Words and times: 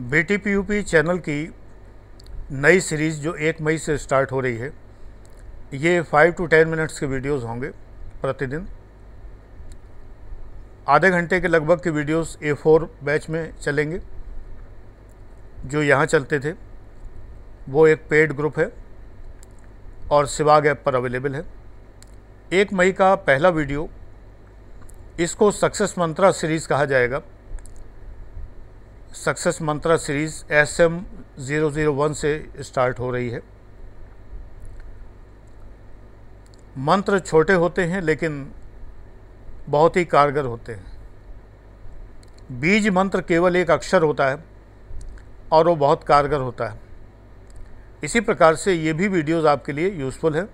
B 0.00 0.22
T 0.22 0.36
P 0.36 0.50
U 0.50 0.62
P 0.62 0.82
channel 0.82 1.18
की 1.18 1.38
नई 2.52 2.80
series 2.80 3.18
जो 3.20 3.34
एक 3.36 3.60
मई 3.60 3.78
से 3.78 3.96
स्टार्ट 3.98 4.30
हो 4.32 4.40
रही 4.40 4.56
है, 4.56 4.72
ये 5.74 6.00
फाइव 6.02 6.32
टू 6.32 6.46
टेन 6.46 6.68
मिनट्स 6.68 6.98
के 6.98 7.06
वीडियोस 7.06 7.42
होंगे 7.44 7.68
प्रतिदिन। 8.22 8.66
आधे 10.88 11.10
घंटे 11.10 11.40
के 11.40 11.48
लगभग 11.48 11.80
के 11.80 11.90
वीडियोस 11.90 12.36
ए 12.42 12.52
फोर 12.52 12.88
बैच 13.04 13.28
में 13.30 13.52
चलेंगे, 13.58 14.00
जो 15.62 15.82
यहाँ 15.82 16.06
चलते 16.06 16.38
थे। 16.40 16.52
वो 17.68 17.86
एक 17.86 18.06
पेड 18.10 18.32
ग्रुप 18.32 18.58
है 18.58 18.70
और 20.10 20.26
सिवाग 20.28 20.66
ऐप 20.66 20.82
पर 20.86 20.94
अवेलेबल 20.94 21.34
है। 21.34 21.44
एक 22.52 22.72
मई 22.72 22.92
का 22.92 23.14
पहला 23.16 23.48
वीडियो 23.50 23.88
इसको 25.20 25.50
सक्सेस 25.52 25.94
मंत्रा 25.98 26.30
सीरीज़ 26.32 26.68
कहा 26.68 26.84
जाएगा। 26.86 27.22
Success 29.14 29.60
mantra 29.62 29.96
series 29.96 30.52
S 30.52 30.80
M 30.80 31.04
zero 31.38 31.70
zero 31.70 31.92
one 31.92 32.12
से 32.12 32.30
स्टार्ट 32.60 32.98
हो 32.98 33.10
रही 33.10 33.28
है। 33.30 33.42
मंत्र 36.78 37.18
छोटे 37.18 37.52
होते 37.52 37.84
हैं, 37.84 38.00
लेकिन 38.02 38.52
बहुत 39.68 39.96
ही 39.96 40.04
कारगर 40.04 40.44
होते 40.44 40.72
हैं। 40.72 40.84
बीज 42.60 42.88
मंत्र 42.88 43.20
केवल 43.20 43.56
एक 43.56 43.70
अक्षर 43.70 44.02
होता 44.02 44.28
है 44.28 44.44
और 45.52 45.68
वो 45.68 45.76
बहुत 45.76 46.04
कारगर 46.04 46.40
होता 46.40 46.68
है। 46.68 46.80
इसी 48.04 48.20
प्रकार 48.20 48.54
से 48.54 48.74
ये 48.74 48.92
भी 48.92 49.08
वीडियोस 49.08 49.44
आपके 49.44 49.72
लिए 49.72 49.90
यूज़फुल 49.90 50.36
है। 50.36 50.48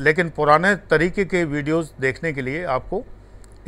लेकिन 0.00 0.30
पुराने 0.30 0.74
तरीके 0.90 1.24
के 1.24 1.44
वीडियोस 1.44 1.94
देखने 2.00 2.32
के 2.32 2.42
लिए 2.42 2.64
आपको 2.64 3.04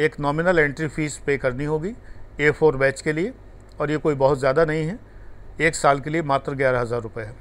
एक 0.00 0.18
नॉमिनल 0.20 0.58
एंट्री 0.58 0.86
फ़ीस 0.88 1.16
पे 1.26 1.36
करनी 1.38 1.64
होगी 1.64 1.94
ए 2.40 2.50
फोर 2.50 2.76
बैच 2.76 3.00
के 3.00 3.12
लिए 3.12 3.32
और 3.80 3.90
ये 3.90 3.96
कोई 3.96 4.14
बहुत 4.14 4.38
ज़्यादा 4.38 4.64
नहीं 4.64 4.86
है 4.86 4.98
एक 5.60 5.74
साल 5.74 6.00
के 6.00 6.10
लिए 6.10 6.22
मात्र 6.22 6.54
ग्यारह 6.54 6.80
हज़ार 6.80 7.00
रुपये 7.02 7.24
है। 7.24 7.34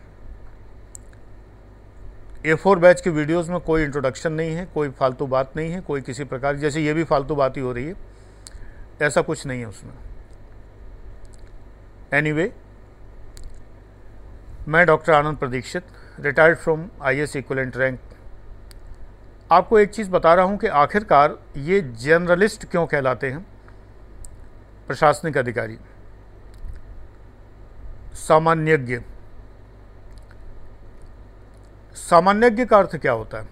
ए 2.46 2.56
फोर 2.56 2.80
बैच 2.80 3.02
के 3.02 3.10
वीडियोस 3.10 3.50
में 3.50 3.60
कोई 3.62 3.84
इंट्रोडक्शन 3.84 4.34
नहीं 4.34 4.56
है 4.56 4.66
कोई 4.74 4.90
फालतू 4.92 5.28
बात 5.28 5.56
नहीं 5.58 5.72
है 5.72 5.80
कोई 5.82 6.02
किसी 6.02 6.24
प्रकार 6.24 6.56
जैसे 6.56 6.82
ये 6.82 6.94
भी 6.94 7.04
फालतू 7.04 7.36
बात 7.36 7.58
ही 7.58 7.62
हो 7.62 7.72
रही 7.72 7.86
है 7.86 7.96
ऐसा 9.02 9.22
कुछ 9.22 9.46
नहीं 9.48 9.60
है 9.60 9.68
उसमें। 9.68 9.94
एनीवे 12.14 12.44
anyway, 12.44 12.60
मैं 14.68 14.86
doctor 14.86 15.14
Anand 15.14 15.38
Pradikshit 15.38 15.84
retired 16.20 16.58
from 16.58 16.90
I 17.02 17.20
S 17.20 17.36
equivalent 17.36 17.78
rank 17.78 18.00
आपको 19.50 19.80
एक 19.80 19.90
चीज़ 19.90 20.10
बता 20.10 20.34
रहा 20.34 20.46
हूँ 20.46 20.58
कि 20.58 20.68
आखिरकार 20.68 21.38
ये 21.58 21.80
जर्नलिस्ट 21.82 22.66
क्यों 22.66 22.86
कहलाते 22.88 23.30
हैं? 23.30 23.46
प्रशासनिक 24.88 25.38
अधिकारी, 25.38 25.78
सामान्यज्ञ। 28.18 29.00
सामान्यज्ञ 31.96 32.66
का 32.66 32.78
अर्थ 32.78 32.96
क्या 32.98 33.12
होता 33.12 33.40
है? 33.40 33.48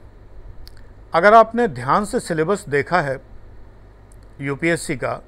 अगर 1.13 1.33
आपने 1.33 1.67
ध्यान 1.69 2.05
से 2.05 2.19
सिलेबस 2.19 2.65
देखा 2.69 3.01
है 3.01 3.19
यूपीएससी 4.41 4.95
का 4.95 5.21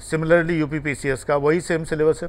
सिमिलरली 0.00 0.58
यूपीपीसीएस 0.58 1.24
का, 1.24 1.36
वही 1.36 1.60
सेम 1.60 1.84
सिलेबस 1.84 2.22
है 2.22 2.28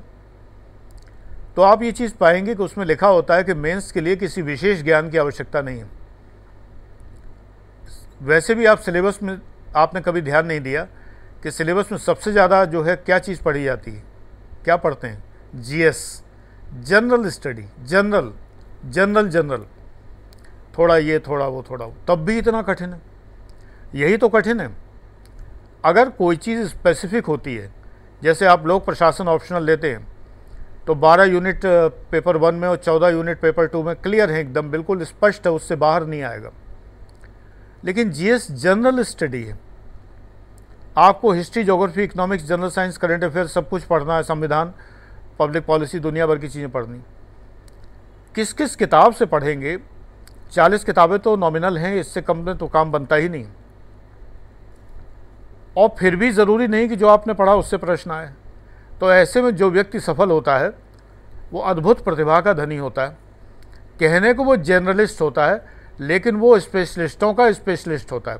तो 1.55 1.61
आप 1.61 1.83
ये 1.83 1.91
चीज़ 1.91 2.13
पाएँगे 2.15 2.55
कि 2.55 2.63
उसमें 2.63 2.85
लिखा 2.85 3.07
होता 3.07 3.35
है 3.35 3.43
कि 3.43 3.53
मेंस 3.53 3.91
के 3.91 4.01
लिए 4.01 4.15
किसी 4.15 4.41
विशेष 4.41 4.83
ज्ञान 4.83 5.09
की 5.09 5.17
आवश्यकता 5.17 5.61
नहीं 5.61 5.79
है। 5.79 6.00
वैसे 8.21 8.55
भी 8.55 8.65
आप 8.65 8.79
सिलेबस 8.79 9.19
में, 9.23 9.37
आपने 9.75 10.01
कभी 10.01 10.21
ध्यान 10.21 10.45
नहीं 10.45 10.59
दिया 10.61 10.83
कि 11.43 11.51
सिलेबस 11.51 11.91
में 11.91 11.97
सबसे 11.99 12.31
ज़्यादा 12.31 12.63
जो 12.65 12.81
है 12.83 12.95
क्या 12.95 13.17
चीज़ 13.19 13.41
पढ़ी 13.43 13.63
जाती 13.63 13.91
है? 13.91 14.03
क्या 14.63 14.75
पढ़ते 14.77 15.07
हैं? 15.07 15.23
GS 15.57 16.23
general 16.81 17.29
study 17.29 17.65
general 17.83 18.31
general 18.87 19.29
general 19.29 19.65
थोड़ा 20.77 20.97
ये, 20.97 21.19
थोड़ा 21.19 21.47
वो 21.47 21.63
थोड़ा 21.69 21.85
वो। 21.85 21.93
तब 22.07 22.23
भी 22.25 22.37
इतना 22.37 22.61
कठिन 22.61 22.93
है। 22.93 23.01
यही 23.95 24.17
तो 24.17 24.29
कठिन 24.29 24.59
है। 24.59 24.69
अगर 25.85 26.09
कोई 26.11 26.35
चीज़ 26.37 26.67
स्पेसिफिक 26.67 27.25
होती 27.25 27.55
है, 27.55 27.69
जैसे 28.21 28.45
आप 28.45 28.65
लोग 28.67 28.85
प्रशासन 28.85 29.27
ऑप्शनल 29.27 29.63
लेते 29.63 29.91
हैं 29.91 30.07
तो 30.87 30.95
12 30.97 31.25
यूनिट 31.25 31.61
पेपर 32.11 32.37
वन 32.37 32.55
में 32.55 32.67
और 32.67 32.77
14 32.77 33.09
यूनिट 33.09 33.39
पेपर 33.41 33.67
टू 33.67 33.83
में 33.83 33.95
क्लियर 33.95 34.31
है 34.31 34.39
एकदम, 34.39 34.71
बिल्कुल 34.71 35.03
स्पष्ट 35.05 35.47
है, 35.47 35.51
उससे 35.53 35.75
बाहर 35.75 36.05
नहीं 36.05 36.21
आएगा। 36.23 36.51
लेकिन 37.85 38.11
जीएस 38.11 38.51
जनरल 38.51 39.03
स्टडी 39.03 39.43
है। 39.43 39.59
आपको 40.97 41.31
history 41.31 41.63
geography 41.63 42.03
economics, 42.03 42.45
general 42.45 42.69
science, 42.69 42.97
current 42.97 43.23
affair 43.23 43.47
सब 43.47 43.69
कुछ 43.69 43.83
पढ़ना 43.83 44.15
है, 44.15 44.23
संविधान, 44.23 44.73
पब्लिक 45.39 45.65
पॉलिसी, 45.65 45.99
दुनिया 45.99 46.27
भर 46.27 46.37
की 46.37 46.47
चीज़ें 46.47 46.69
पढ़नी। 46.71 47.01
किस 48.35 48.53
किस 48.53 48.75
किताब 48.75 49.13
से 49.13 49.25
पढ़ेंगे? 49.25 49.77
चालीस 50.51 50.83
किताबें 50.83 51.19
तो 51.19 51.35
नॉमिनल 51.35 51.77
हैं, 51.77 51.95
इससे 51.95 52.21
कम 52.21 52.37
में 52.37 52.57
तो 52.57 52.67
काम 52.67 52.91
बनता 52.91 53.15
ही 53.15 53.29
नहीं। 53.29 53.45
और 55.77 55.89
फिर 55.99 56.15
भी 56.15 56.31
ज़रूरी 56.31 56.67
नहीं 56.67 56.89
कि 56.89 56.95
जो 56.95 57.07
आपने 57.07 57.33
पढ़ा 57.33 57.55
उससे 57.55 57.77
प्रश्न 57.77 58.11
आए। 58.11 58.33
तो 58.99 59.13
ऐसे 59.13 59.41
में 59.41 59.55
जो 59.55 59.69
व्यक्ति 59.69 59.99
सफल 59.99 60.31
होता 60.31 60.57
है, 60.57 60.73
वो 61.51 61.61
अद्भुत 61.61 62.03
प्रतिभा 62.03 62.41
का 62.41 62.53
धनी 62.53 62.77
होता 62.77 63.01
है। 63.01 63.17
कहने 63.99 64.33
को 64.33 64.43
वो 64.43 64.55
जर्नलिस्ट 64.55 65.21
होता 65.21 65.45
है 65.45 65.80
लेकिन 66.01 66.35
वो 66.35 66.59
स्पेशलिस्टों 66.59 67.33
का 67.33 67.51
स्पेशलिस्ट 67.51 68.11
होता 68.11 68.31
है। 68.31 68.37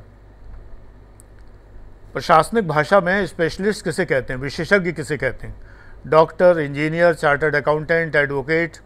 प्रशासनिक 2.13 2.67
भाषा 2.67 2.99
में 3.01 3.25
स्पेशलिस्ट 3.25 3.83
किसे 3.83 4.05
कहते 4.05 4.33
हैं? 4.33 4.39
विशेषज्ञ 4.39 4.91
किसे 4.91 5.17
कहते 5.17 5.47
हैं? 5.47 5.61
Doctor 6.07 6.59
engineer 6.59 7.13
chartered 7.13 7.55
accountant 7.55 8.15
advocate 8.15 8.77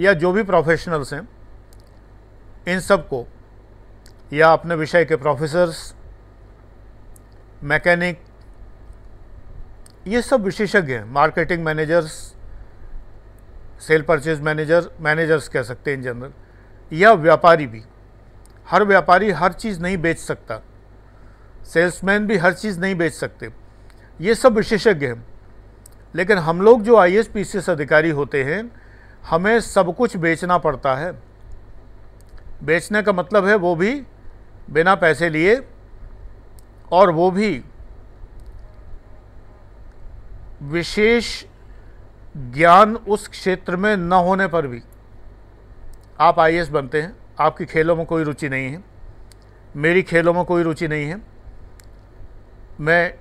या 0.00 0.12
जो 0.12 0.32
भी 0.32 0.42
प्रोफेशनल्स 0.42 1.12
हैं, 1.14 1.28
इन 2.68 2.80
सबको 2.80 3.26
या 4.32 4.52
अपने 4.52 4.74
विषय 4.74 5.04
के 5.04 5.16
प्रोफेसर्स 5.16 5.94
मैकेनिक 7.62 8.22
ये 10.06 10.22
सब 10.22 10.42
विशेषज्ञ 10.42 10.94
हैं। 10.94 11.04
Marketing 11.04 11.64
managers 11.64 12.12
sale 13.80 14.02
purchase 14.02 14.40
manager 14.40 14.90
managers 15.00 15.48
कह 15.48 15.62
सकते 15.62 15.90
हैं 15.90 15.98
इन 15.98 16.04
जनरल 16.04 16.32
या 16.92 17.12
व्यापारी 17.12 17.66
भी। 17.66 17.82
हर 18.70 18.84
व्यापारी 18.84 19.30
हर 19.30 19.52
चीज़ 19.52 19.80
नहीं 19.80 19.98
बेच 19.98 20.18
सकता। 20.18 20.62
सेल्समैन 21.64 22.26
भी 22.26 22.36
हर 22.36 22.52
चीज़ 22.52 22.80
नहीं 22.80 22.94
बेच 22.94 23.12
सकते। 23.12 23.52
ये 24.20 24.34
सब 24.34 24.56
विशेषज्ञ 24.56 25.06
हैं। 25.06 25.24
लेकिन 26.14 26.38
हम 26.38 26.62
लोग 26.62 26.82
जो 26.82 26.96
आई 26.96 27.16
एस 27.16 27.28
पी 27.28 27.44
अधिकारी 27.72 28.10
होते 28.10 28.44
हैं, 28.44 28.70
हमें 29.26 29.60
सब 29.60 29.96
कुछ 29.96 30.16
बेचना 30.16 30.58
पड़ता 30.58 30.94
है। 30.94 31.12
बेचने 32.64 33.02
का 33.02 33.12
मतलब 33.12 33.46
है 33.46 33.54
वो 33.54 33.76
भी 33.76 34.06
बिना 34.70 34.94
पैसे 34.94 35.28
लिए 35.28 35.68
और 36.92 37.10
वो 37.10 37.30
भी 37.30 37.64
विशेष 40.62 41.44
ज्ञान 42.36 42.96
उस 42.96 43.28
क्षेत्र 43.28 43.76
में 43.76 43.96
न 43.96 44.12
होने 44.12 44.46
पर 44.46 44.66
भी। 44.66 44.82
आप 46.20 46.38
आई 46.40 46.62
बनते 46.62 47.02
हैं, 47.02 47.16
आपकी 47.40 47.64
खेलों 47.66 47.96
में 47.96 48.04
कोई 48.06 48.24
रुचि 48.24 48.48
नहीं 48.48 48.70
है, 48.72 48.82
मेरी 49.76 50.02
खेलों 50.02 50.34
में 50.34 50.44
कोई 50.44 50.62
रुचि 50.62 50.88
नहीं 50.88 51.06
है। 51.06 51.20
मैं 52.80 53.14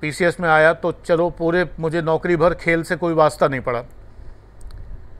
पीसीएस 0.00 0.40
में 0.40 0.48
आया 0.48 0.72
तो 0.72 0.92
चलो 0.92 1.28
पूरे 1.30 1.68
मुझे 1.80 2.02
नौकरी 2.02 2.36
भर 2.36 2.54
खेल 2.54 2.82
से 2.82 2.96
कोई 2.96 3.14
वास्ता 3.14 3.48
नहीं 3.48 3.60
पड़ा। 3.60 3.82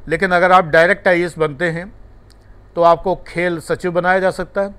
लेकिन 0.08 0.30
अगर 0.30 0.52
आप 0.52 0.64
डायरेक्ट 0.64 1.08
आई 1.08 1.28
बनते 1.38 1.70
हैं 1.70 1.92
तो 2.76 2.82
आपको 2.82 3.14
खेल 3.26 3.58
सचिव 3.60 3.92
बनाया 3.92 4.18
जा 4.18 4.30
सकता 4.30 4.60
है, 4.60 4.74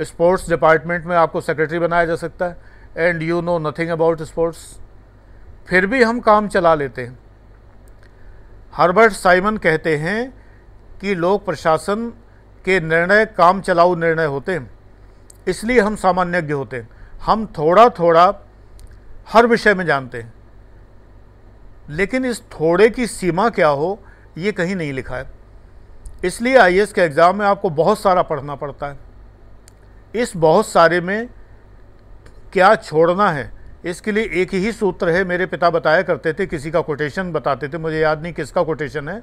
स्पोर्ट्स 0.00 0.48
डिपार्टमेंट 0.50 1.04
में 1.04 1.16
आपको 1.16 1.40
सेक्रेटरी 1.40 1.78
बनाया 1.78 2.04
जा 2.04 2.16
सकता 2.16 2.46
है 2.46 2.56
and 2.98 3.22
you 3.22 3.40
know 3.40 3.58
nothing 3.58 3.90
about 3.90 4.22
sports 4.22 4.78
फिर 5.68 5.86
भी 5.86 6.02
हम 6.02 6.20
काम 6.20 6.48
चला 6.48 6.74
लेते 6.74 7.02
हैं। 7.02 7.18
हर्बर्ट 8.74 9.12
साइमन 9.12 9.56
कहते 9.56 9.96
हैं 9.96 10.37
कि 11.00 11.14
लोक 11.14 11.44
प्रशासन 11.44 12.08
के 12.64 12.80
निर्णय, 12.80 13.24
काम 13.26 13.60
चलाऊ 13.60 13.94
निर्णय 13.94 14.24
होते 14.24 14.52
हैं। 14.52 14.70
इसलिए 15.48 15.80
हम 15.80 15.96
सामान्यज्ञ 15.96 16.52
होते 16.52 16.76
हैं। 16.76 16.88
हम 17.22 17.46
थोड़ा 17.48 17.88
थोड़ा 17.90 18.32
हर 19.28 19.46
विषय 19.46 19.74
में 19.74 19.84
जानते 19.86 20.18
हैं। 20.18 20.32
लेकिन 21.90 22.24
इस 22.24 22.40
थोड़े 22.50 22.88
की 22.90 23.06
सीमा 23.06 23.48
क्या 23.50 23.68
हो, 23.68 23.98
ये 24.38 24.52
कहीं 24.52 24.76
नहीं 24.76 24.92
लिखा 24.92 25.16
है। 25.16 25.26
इसलिए 26.24 26.56
आई 26.56 26.86
के 26.86 27.00
एग्ज़ाम 27.00 27.38
में 27.38 27.44
आपको 27.46 27.70
बहुत 27.70 28.00
सारा 28.00 28.22
पढ़ना 28.22 28.54
पड़ता 28.54 28.86
है। 28.86 28.98
इस 30.14 30.32
बहुत 30.36 30.68
सारे 30.68 31.00
में 31.00 31.28
क्या 32.52 32.74
छोड़ना 32.74 33.30
है, 33.30 33.50
इसके 33.84 34.12
लिए 34.12 34.30
एक 34.32 34.54
ही 34.54 34.72
सूत्र 34.72 35.08
है। 35.08 35.24
मेरे 35.24 35.46
पिता 35.46 35.70
बताया 35.70 36.02
करते 36.02 36.32
थे, 36.32 36.46
किसी 36.46 36.70
का 36.70 36.80
कोटेशन 36.80 37.32
बताते 37.32 37.68
थे। 37.68 37.78
मुझे 37.78 37.98
याद 37.98 38.22
नहीं 38.22 38.32
किसका 38.32 38.62
कोटेशन 38.62 39.08
है। 39.08 39.22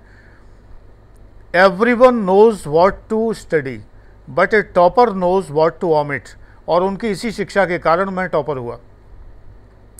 Everyone 1.93 2.15
knows 2.15 2.67
what 2.69 2.95
to 3.09 3.33
study 3.33 3.77
but 4.29 4.53
a 4.53 4.61
topper 4.75 5.11
knows 5.13 5.51
what 5.51 5.79
to 5.79 5.87
vomit 5.87 6.29
और 6.69 6.83
उनकी 6.83 7.07
इसी 7.07 7.31
शिक्षा 7.31 7.65
के 7.65 7.77
कारण 7.79 8.09
मैं 8.09 8.27
टॉपर 8.29 8.57
हुआ। 8.57 8.77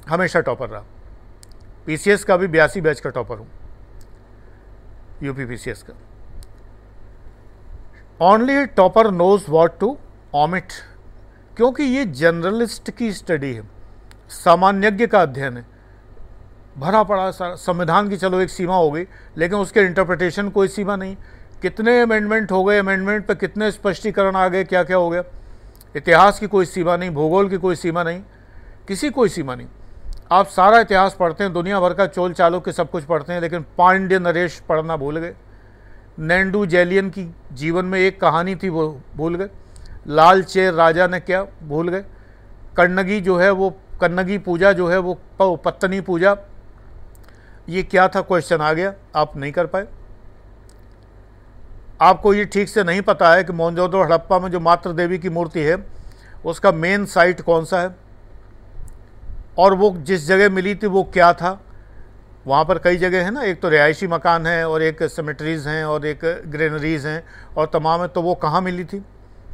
हमेशा 0.10 0.40
टॉपर 0.40 0.69
रहा। 0.69 0.84
पीसीएस 1.86 2.24
का 2.24 2.38
भी 2.38 2.48
बयासी 2.48 2.81
बैच 2.81 3.00
का 3.00 3.10
टॉपर 3.10 3.38
हूँ। 3.38 3.48
यूपी 5.24 5.46
पीसीएस 5.46 5.84
का। 5.84 5.94
Only 8.22 8.66
topper 8.66 9.12
knows 9.12 9.50
what 9.50 9.80
to 9.80 9.98
omit 10.36 10.72
क्योंकि 11.57 11.84
ये 11.84 12.06
जनरलिस्ट 12.06 12.92
की 12.92 13.12
स्टडी 13.13 13.54
है। 13.54 13.63
सामान्यज्ञ 14.30 15.07
का 15.07 15.22
अध्ययन 15.22 15.57
है। 15.57 15.66
भरा 16.78 17.04
पड़ा 17.04 17.31
संविधान 17.31 18.10
की 18.10 18.18
चलो 18.18 18.40
एक 18.40 18.50
सीमा 18.50 18.75
हो 18.75 18.92
गई, 18.92 19.06
लेकिन 19.38 19.60
उसके 19.60 19.80
इंटरप्रिटेशन 19.80 20.50
कोई 20.50 20.68
सीमा 20.68 20.96
नहीं। 20.96 21.16
कितने 21.62 22.00
अमेंडमेंट 22.02 22.52
हो 22.52 22.63
गए 22.63 22.78
अमेंडमेंट 22.78 23.25
पर 23.25 23.36
कितने 23.36 23.72
स्पष्टीकरण 23.72 24.36
आ 24.36 24.48
गए 24.48 24.63
क्या 24.63 24.84
क्या 24.84 24.98
हो 24.98 25.10
गया? 25.10 25.24
इतिहास 25.96 26.40
की 26.40 26.48
कोई 26.48 26.66
सीमा 26.66 26.96
नहीं, 26.98 27.10
भूगोल 27.12 27.50
की 27.50 27.57
कोई 27.57 27.75
सीमा 27.75 28.04
नहीं, 28.04 28.22
किसी 28.88 29.10
कोई 29.10 29.30
सीमा 29.30 29.56
नहीं। 29.56 29.68
आप 30.31 30.48
सारा 30.48 30.80
इतिहास 30.80 31.16
पढ़ते 31.19 31.44
हैं, 31.44 31.54
दुनिया 31.54 31.80
भर 31.80 31.94
का 31.94 32.06
चोल 32.07 32.34
चालो 32.34 32.60
के 32.60 32.72
सब 32.72 32.90
कुछ 32.92 33.04
पढ़ते 33.04 33.34
हैं, 33.34 33.42
लेकिन 33.42 33.66
पांड्य 33.78 34.19
नरेश 34.19 34.60
पढ़ना 34.60 34.98
भूल 34.98 35.18
गए। 35.18 35.34
नैंडू 36.19 36.66
जैलियन 36.66 37.10
की 37.10 37.30
जीवन 37.54 37.86
में 37.86 38.00
एक 38.00 38.19
कहानी 38.22 38.56
थी, 38.56 38.69
वो 38.69 39.02
भूल 39.16 39.36
गए। 39.36 39.50
लाल 40.07 40.44
चेर 40.44 40.74
राजा 40.74 41.07
ने 41.07 41.19
क्या 41.19 41.46
भूल 41.63 41.90
गए? 41.90 42.04
कन्नगी 42.78 43.19
जो 43.22 43.38
है, 43.38 43.52
वो 43.52 43.69
कन्नगी 44.02 44.38
पूजा 44.38 44.72
जो 44.74 44.88
है, 44.88 44.98
वो 44.98 45.19
पत्तनी 45.42 46.02
पूजा, 46.02 46.36
ये 47.69 47.84
क्या 47.84 48.07
था? 48.07 48.22
क्वेश्चन 48.22 48.57
आ 48.57 48.74
गया, 48.74 48.94
आप 49.16 49.38
नहीं 49.38 49.52
कर 49.52 49.66
पाए। 49.66 49.88
आपको 52.01 52.33
ये 52.33 52.45
ठीक 52.45 52.69
से 52.69 52.83
नहीं 52.83 53.01
पता 53.01 53.33
है 53.33 53.44
कि 53.44 53.53
मोहनजोदड़ो 53.53 54.03
हड़प्पा 54.03 54.39
में 54.39 54.50
जो 54.51 54.59
मात्र 54.59 54.92
देवी 54.92 55.18
की 55.18 55.30
मूर्ति 55.30 55.59
है, 55.59 55.77
उसका 56.45 56.71
मेन 56.71 57.06
साइट 57.06 57.42
कौन 57.42 57.65
सा 57.65 57.81
है? 57.81 57.95
और 59.57 59.74
वो 59.74 59.89
जिस 59.97 60.27
जगह 60.27 60.50
मिली 60.50 60.75
थी, 60.75 60.88
वो 60.88 61.03
क्या 61.03 61.31
था? 61.33 61.59
वहाँ 62.47 62.65
पर 62.65 62.77
कई 62.77 62.97
जगह 62.97 63.24
है 63.24 63.31
ना, 63.31 63.42
एक 63.42 63.62
तो 63.62 63.69
रिहायशी 63.69 64.07
मकान 64.07 64.47
है 64.47 64.68
और 64.69 64.81
एक 64.81 65.03
सेमेट्रीज़ 65.03 65.68
हैं 65.69 65.86
और 65.86 66.06
एक 66.06 66.19
ग्रेनरीज़ 66.47 67.07
हैं, 67.07 67.24
और 67.57 67.69
तमाम 67.74 68.01
है 68.01 68.07
तो 68.07 68.21
वो 68.21 68.36
कहाँ 68.36 68.62
मिली 68.62 68.83
थी? 68.83 69.03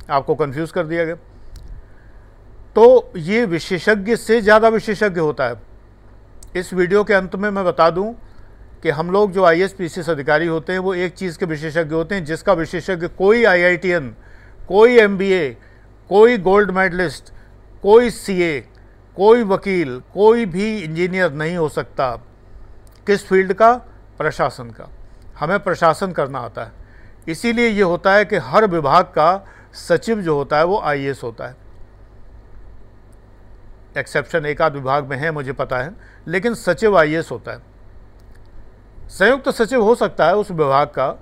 आपको 0.09 0.35
कंफ्यूज 0.35 0.71
कर 0.71 0.85
दिया 0.85 1.05
गया। 1.05 1.15
तो 2.75 3.11
ये 3.17 3.45
विशेषज्ञ 3.45 4.15
से 4.15 4.41
ज़्यादा 4.41 4.67
विशेषज्ञ 4.67 5.19
होता 5.19 5.47
है। 5.47 5.61
इस 6.55 6.73
वीडियो 6.73 7.03
के 7.03 7.13
अंत 7.13 7.35
में 7.35 7.49
मैं 7.49 7.65
बता 7.65 7.89
दूँ 7.89 8.13
कि 8.83 8.89
हम 8.89 9.11
लोग 9.11 9.31
जो 9.31 9.43
आई 9.43 9.61
एस 9.61 10.09
अधिकारी 10.09 10.47
होते 10.47 10.71
हैं, 10.73 10.79
वो 10.79 10.93
एक 10.93 11.13
चीज़ 11.13 11.39
के 11.39 11.45
विशेषज्ञ 11.45 11.95
होते 11.95 12.15
हैं, 12.15 12.25
जिसका 12.25 12.53
विशेषज्ञ 12.53 13.07
कोई 13.07 13.43
आईआईटीएन 13.43 14.15
कोई 14.67 14.97
एमबीए 14.97 15.57
कोई 16.09 16.37
गोल्ड 16.37 16.71
मेडलिस्ट 16.71 17.33
कोई 17.81 18.09
सीए 18.09 18.67
कोई 19.15 19.43
वकील, 19.43 20.01
कोई 20.13 20.45
भी 20.45 20.77
इंजीनियर 20.77 21.31
नहीं 21.31 21.57
हो 21.57 21.69
सकता। 21.69 22.15
किस 23.07 23.27
फ़ील्ड 23.27 23.53
का? 23.53 23.73
प्रशासन 24.17 24.63
का। 24.63 24.89
हमें 25.39 25.59
प्रशासन 25.59 26.11
करना 26.11 26.39
आता 26.39 26.63
है। 26.63 26.71
इसीलिए 27.27 27.67
ये 27.67 27.81
होता 27.81 28.13
है 28.13 28.25
कि 28.25 28.37
हर 28.37 28.65
विभाग 28.65 29.05
का 29.05 29.47
सचिव 29.73 30.21
जो 30.21 30.35
होता 30.35 30.57
है, 30.57 30.63
वो 30.63 30.81
आईएएस 30.81 31.21
होता 31.23 31.47
है। 31.47 31.55
एक्सेप्शन 33.97 34.45
एक 34.45 34.61
आध 34.61 34.73
विभाग 34.73 35.05
में 35.05 35.17
है, 35.17 35.31
मुझे 35.31 35.51
पता 35.51 35.77
है, 35.77 35.91
लेकिन 36.27 36.53
सचिव 36.53 36.97
आईएएस 36.97 37.29
होता 37.31 37.51
है। 37.51 37.70
संयुक्त 39.11 39.43
तो 39.45 39.51
सचिव 39.51 39.83
हो 39.83 39.93
सकता 39.95 40.25
है 40.25 40.35
उस 40.35 40.51
विभाग 40.51 40.87
का, 40.87 41.15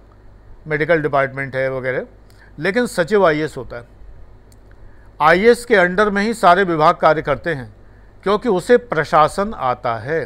मेडिकल 0.67 1.01
डिपार्टमेंट 1.01 1.55
है 1.55 1.69
वगैरह, 1.71 2.05
लेकिन 2.59 2.85
सचिव 2.87 3.25
आईएएस 3.27 3.55
होता 3.57 3.77
है। 3.77 3.87
आईएएस 5.19 5.63
के 5.65 5.75
अंडर 5.75 6.09
में 6.09 6.21
ही 6.21 6.33
सारे 6.33 6.63
विभाग 6.63 6.95
कार्य 6.95 7.21
करते 7.21 7.53
हैं, 7.53 7.73
क्योंकि 8.23 8.49
उसे 8.49 8.77
प्रशासन 8.77 9.53
आता 9.53 9.95
है। 9.97 10.25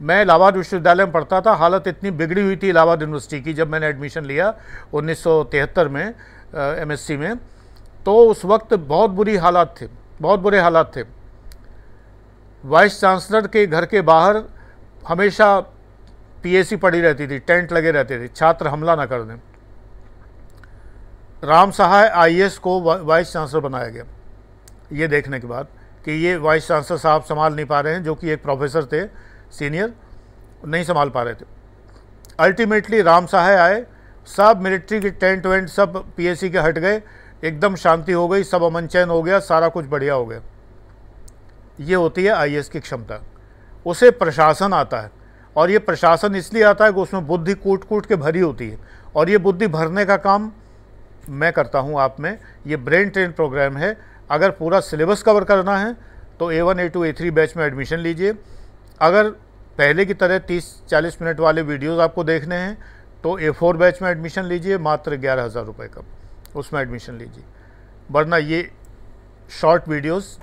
मैं 0.00 0.20
इलाहाबाद 0.22 0.56
विश्वविद्यालय 0.56 1.04
में 1.04 1.12
पढ़ता 1.12 1.40
था, 1.40 1.52
हालत 1.54 1.86
इतनी 1.88 2.10
बिगड़ी 2.12 2.42
हुई 2.42 2.56
थी 2.56 2.68
इलाहाबाद 2.68 3.02
यूनिवर्सिटी 3.02 3.40
की 3.42 3.54
जब 3.54 3.68
मैंने 3.68 3.86
एडमिशन 3.86 4.24
लिया 4.24 4.52
1973 4.94 5.88
में 5.88 6.14
एमएससी 6.54 7.16
में 7.16 7.36
तो 8.06 8.18
उस 8.24 8.44
वक्त 8.44 8.74
बहुत 8.74 9.10
बुरी 9.10 9.36
हालात 9.36 9.74
थे, 9.80 9.86
बहुत 10.20 10.40
बुरे 10.40 10.60
हालात 10.60 10.92
थे। 10.96 11.02
वाइस 12.64 13.00
चांसलर 13.00 13.46
के 13.46 13.66
घर 13.66 13.86
के 13.86 14.00
बाहर 14.02 14.42
हमेशा 15.08 15.58
पीएसी 16.46 16.76
पड़ी 16.76 17.00
रहती 17.00 17.26
थी, 17.26 17.38
टेंट 17.38 17.72
लगे 17.72 17.90
रहते 17.90 18.18
थे, 18.20 18.28
छात्र 18.28 18.68
हमला 18.68 18.94
ना 18.96 19.06
कर 19.06 19.22
दें। 19.22 19.36
राम 21.44 21.70
सहाय 21.70 22.08
आईएएस 22.08 22.58
को 22.58 22.80
वाइस 23.04 23.32
चांसलर 23.32 23.60
बनाया 23.60 23.88
गया। 23.88 24.04
ये 24.92 25.08
देखने 25.08 25.40
के 25.40 25.46
बाद 25.46 25.68
कि 26.04 26.12
ये 26.12 26.36
वाइस 26.36 26.68
चांसलर 26.68 26.98
साहब 26.98 27.22
संभाल 27.22 27.54
नहीं 27.54 27.66
पा 27.66 27.80
रहे 27.80 27.94
हैं, 27.94 28.04
जो 28.04 28.14
कि 28.14 28.30
एक 28.30 28.42
प्रोफेसर 28.42 28.84
थे, 28.84 29.06
सीनियर, 29.50 29.94
नहीं 30.66 30.84
संभाल 30.84 31.10
पा 31.10 31.22
रहे 31.22 31.34
थे। 31.34 31.44
अल्टीमेटली 32.40 33.02
राम 33.02 33.26
सहाय 33.26 33.56
आए, 33.56 33.86
सब 34.26 34.60
मिलिट्री 34.62 35.00
के 35.00 35.10
टेंट 35.10 35.46
वेंट, 35.46 35.68
सब 35.68 36.12
पीएससी 36.16 36.50
के 36.50 36.58
हट 36.58 36.78
गए, 36.78 37.02
एकदम 37.44 37.76
शांति 37.76 38.12
हो 38.12 38.28
गई, 38.28 38.42
सब 38.42 38.62
अमन 38.62 38.86
चैन 38.86 39.08
हो 39.08 39.22
गया, 39.22 39.38
सारा 39.40 39.68
कुछ 39.68 39.86
बढ़िया 39.86 40.14
हो 40.14 40.26
गया। 40.26 40.40
ये 41.80 41.94
होती 41.94 42.24
है 42.24 42.30
आईएएस 42.30 42.68
की 42.68 42.80
क्षमता। 42.80 43.22
उसे 43.86 44.10
प्रशासन 44.10 44.72
आता 44.72 45.00
है। 45.00 45.15
और 45.56 45.70
ये 45.70 45.78
प्रशासन 45.80 46.34
इसलिए 46.36 46.62
आता 46.64 46.84
है 46.84 46.92
कि 46.92 47.00
उसमें 47.00 47.26
बुद्धि 47.26 47.54
कूट 47.56 47.84
कूट 47.84 48.06
के 48.06 48.16
भरी 48.16 48.40
होती 48.40 48.68
है। 48.68 48.78
और 49.16 49.30
ये 49.30 49.38
बुद्धि 49.38 49.66
भरने 49.68 50.04
का 50.04 50.16
काम 50.18 50.50
मैं 51.30 51.52
करता 51.52 51.78
हूँ 51.78 51.98
आप 52.00 52.20
में। 52.20 52.38
ये 52.66 52.76
ब्रेन 52.78 53.08
ट्रेन 53.10 53.32
प्रोग्राम 53.32 53.76
है। 53.76 53.96
अगर 54.30 54.50
पूरा 54.52 54.80
सिलेबस 54.82 55.22
कवर 55.22 55.44
करना 55.44 55.76
है 55.78 55.96
तो 56.38 56.50
A 56.52 56.60
one 56.60 56.80
A 56.80 56.88
two 56.88 57.04
A 57.04 57.12
three 57.12 57.30
batch 57.30 57.56
में 57.56 57.64
एडमिशन 57.64 57.98
लीजिए। 57.98 58.34
अगर 59.00 59.30
पहले 59.78 60.04
की 60.06 60.14
तरह 60.14 60.38
तीस 60.40 60.74
चालीस 60.88 61.20
मिनट 61.22 61.40
वाले 61.40 61.62
वीडियोज़ 61.64 62.00
आपको 62.00 62.24
देखने 62.24 62.56
हैं 62.56 62.76
तो 63.24 63.38
ए 63.38 63.50
फोर 63.50 63.76
बैच 63.76 64.02
में 64.02 64.10
एडमिशन 64.10 64.44
लीजिए, 64.44 64.78
मात्र 64.78 65.16
ग्यारह 65.16 65.44
हज़ार 65.44 65.64
रुपये 65.64 65.88
का। 65.88 66.02
उसमें 66.56 66.80
एडमिशन 66.80 67.14
लीजिए। 67.14 67.44
वरना 68.10 68.36
ये 68.36 68.70
शॉर्ट 69.50 69.88
वीडियोस, 69.88 70.38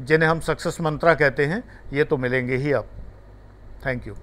जिन्हें 0.00 0.28
हम 0.28 0.40
सक्सेस 0.42 0.80
मंत्रा 0.80 1.14
कहते 1.14 1.46
हैं, 1.46 1.62
ये 1.92 2.04
तो 2.04 2.16
मिलेंगे 2.16 2.56
ही 2.56 2.72
आप 2.72 2.88
थैंक 3.86 4.06
यू। 4.06 4.14